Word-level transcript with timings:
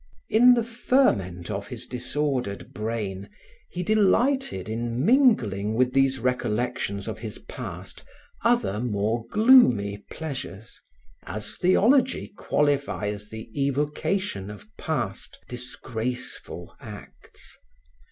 In 0.29 0.55
the 0.55 0.63
ferment 0.63 1.51
of 1.51 1.67
his 1.67 1.85
disordered 1.85 2.73
brain, 2.73 3.29
he 3.69 3.83
delighted 3.83 4.67
in 4.67 5.05
mingling 5.05 5.75
with 5.75 5.93
these 5.93 6.17
recollections 6.17 7.07
of 7.07 7.19
his 7.19 7.37
past, 7.37 8.03
other 8.43 8.79
more 8.79 9.27
gloomy 9.27 10.03
pleasures, 10.09 10.81
as 11.27 11.55
theology 11.59 12.29
qualifies 12.35 13.29
the 13.29 13.47
evocation 13.53 14.49
of 14.49 14.65
past, 14.75 15.37
disgraceful 15.47 16.75
acts. 16.79 17.59